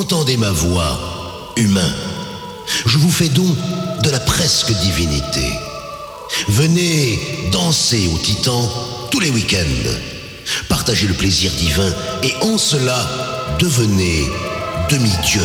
[0.00, 1.94] Entendez ma voix, humain.
[2.86, 3.54] Je vous fais don
[4.02, 5.52] de la presque divinité.
[6.48, 7.20] Venez
[7.52, 8.66] danser au Titan
[9.10, 9.90] tous les week-ends.
[10.70, 13.06] Partagez le plaisir divin et en cela,
[13.58, 14.24] devenez
[14.88, 15.42] demi-dieu.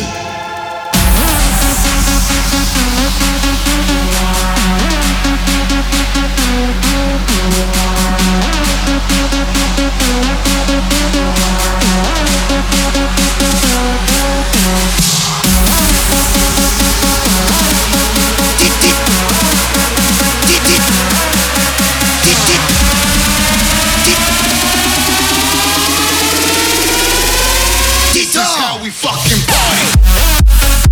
[28.86, 30.85] We fucking party.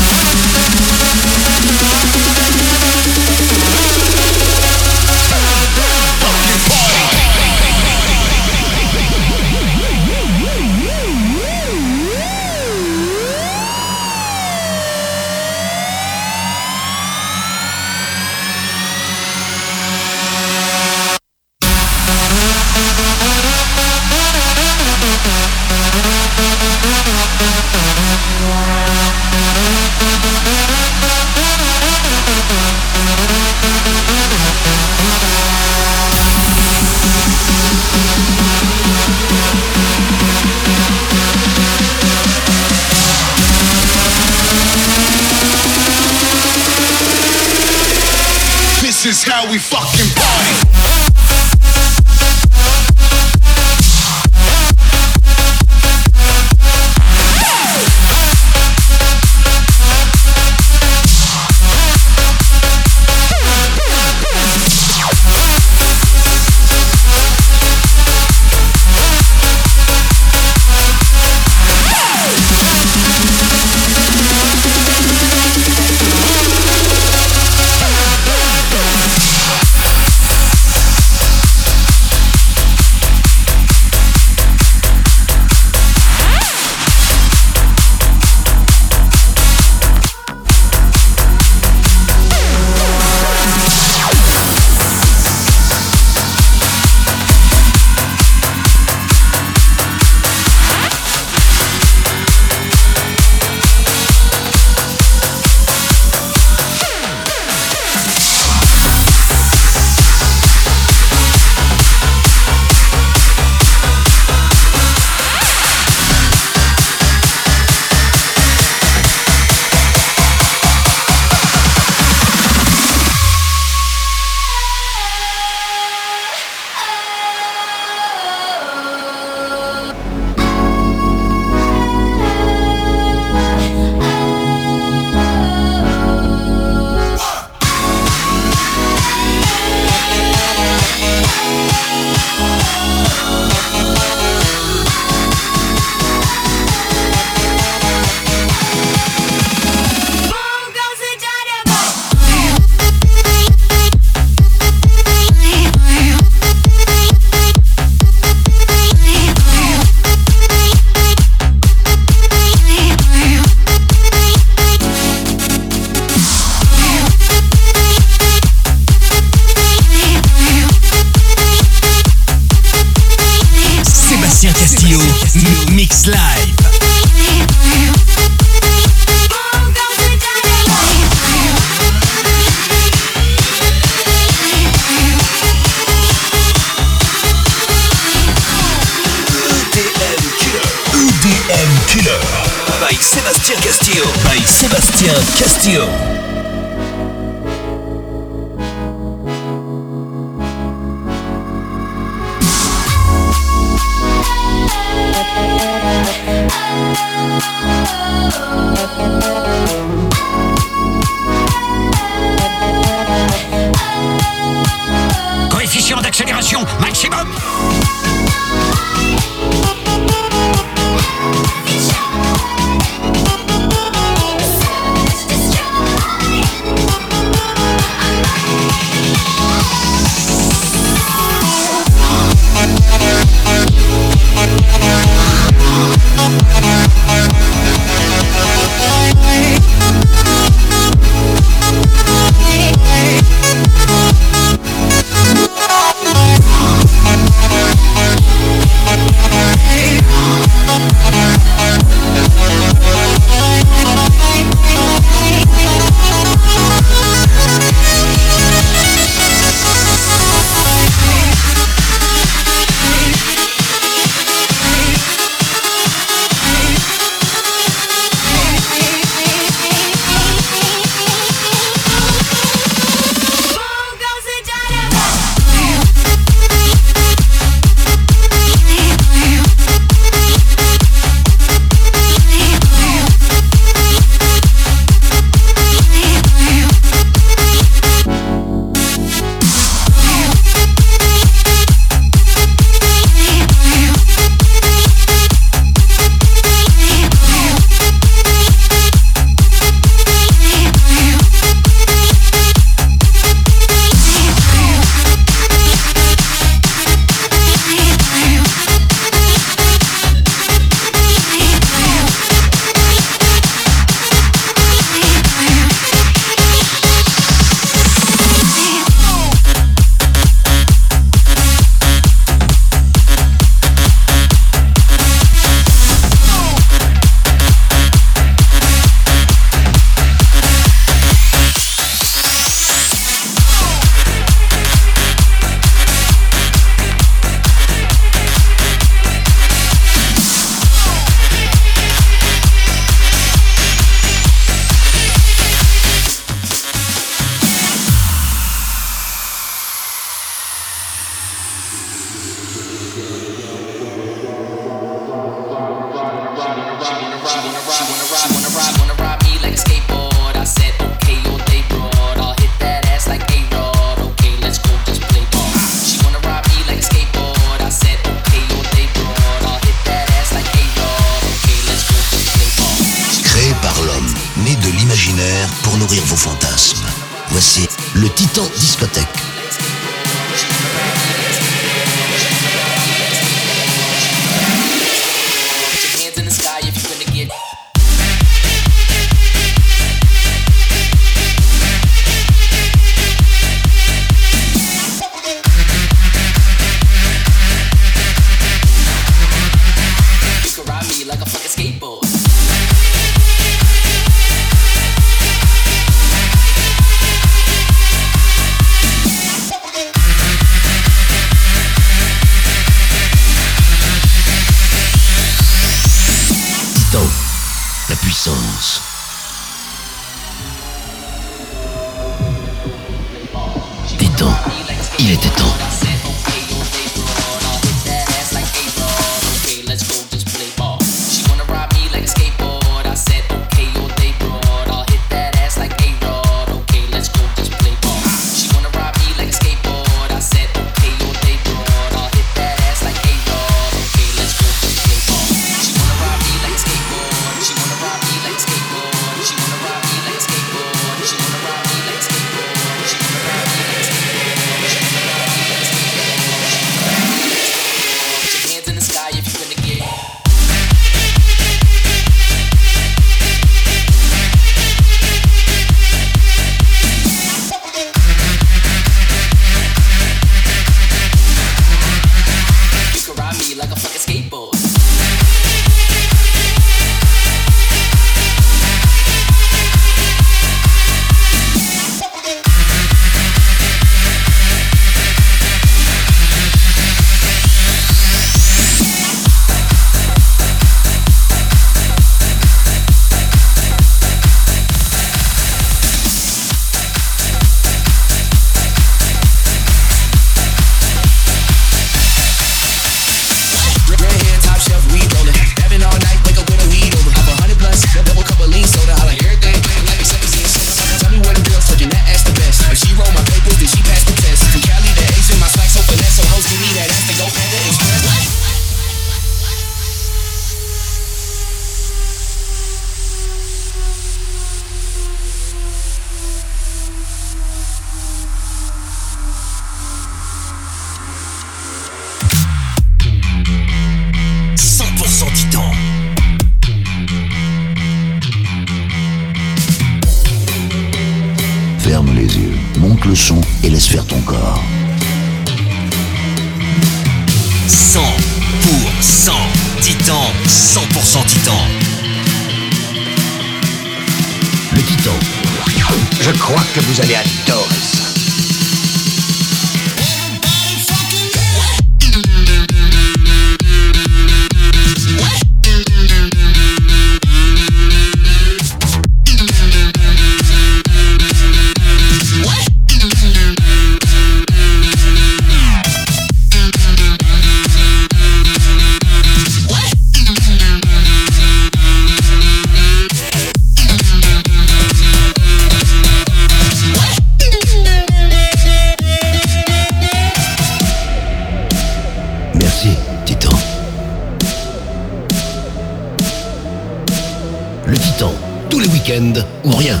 [599.64, 600.00] ou rien.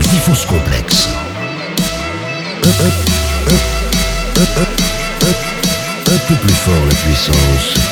[0.00, 1.08] Diffuse complexe.
[6.06, 7.83] Un peu plus fort la puissance.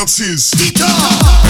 [0.00, 0.50] synapses.
[0.56, 1.49] Guitar.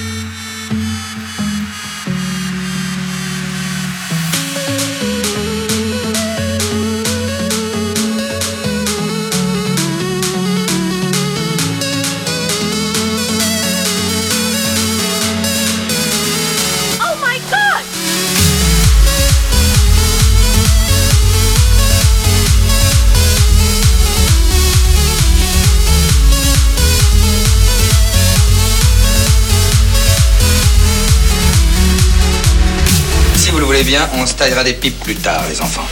[34.13, 35.85] On se taillera des pipes plus tard, les enfants.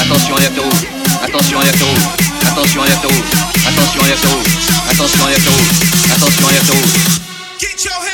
[0.00, 0.86] Attention, alerte rouge.
[1.22, 2.04] Attention, alerte rouge.
[2.42, 3.30] Attention, alerte rouge.
[3.68, 4.46] Attention, alerte rouge.
[4.90, 5.66] Attention, alerte rouge.
[6.14, 8.13] Attention, alerte rouge.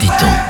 [0.00, 0.43] Titan.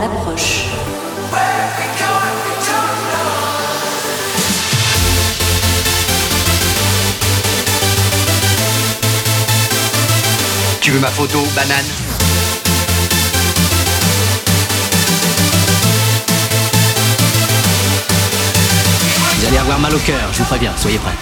[0.00, 0.66] Approche.
[10.80, 11.84] Tu veux ma photo, banane?
[19.38, 21.12] Vous allez avoir mal au cœur, je vous préviens, soyez prêts.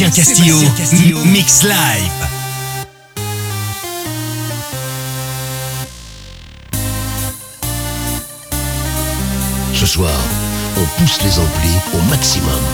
[0.00, 2.10] Sébastien Castillo, Mix Live.
[9.74, 10.10] Ce soir,
[10.78, 12.69] on pousse les amplis au maximum.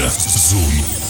[0.00, 1.01] Rouge.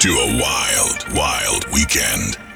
[0.00, 2.47] To a wild, wild weekend.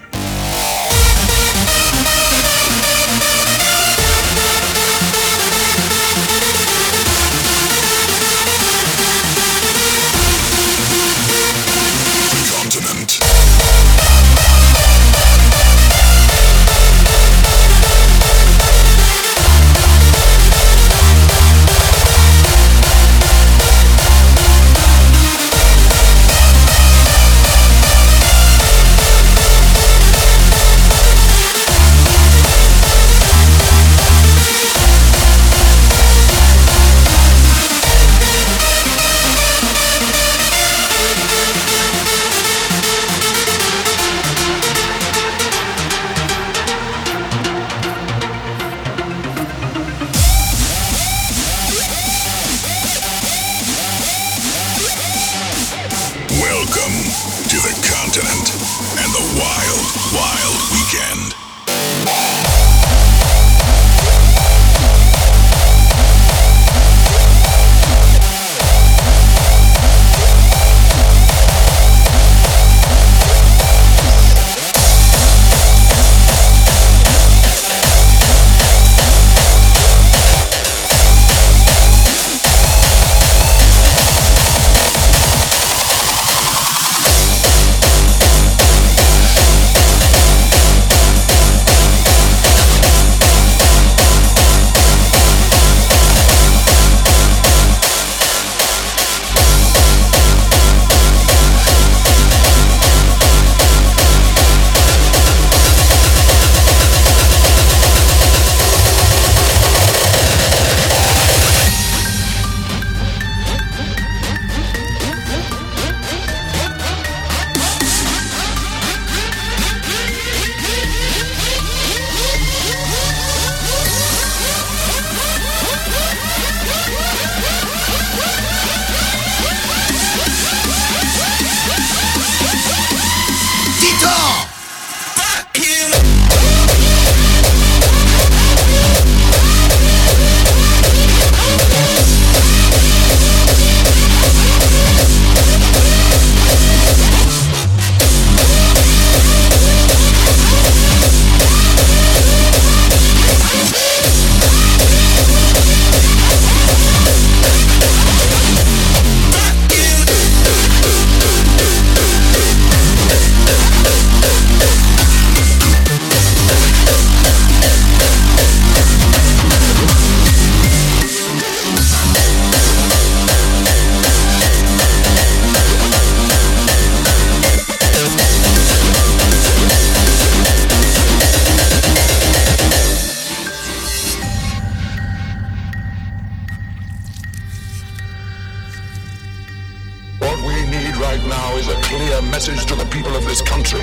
[192.93, 193.81] People of this country.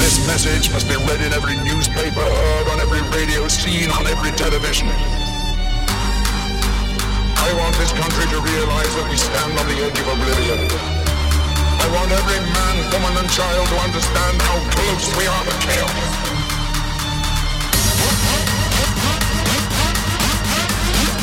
[0.00, 4.32] This message must be read in every newspaper, heard on every radio, seen on every
[4.32, 4.88] television.
[7.36, 10.64] I want this country to realize that we stand on the edge of oblivion.
[11.76, 15.92] I want every man, woman and child to understand how close we are to chaos.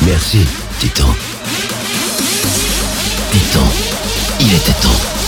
[0.06, 0.46] Merci,
[0.78, 1.10] Titan.
[3.32, 3.66] Titan,
[4.38, 5.19] il était temps.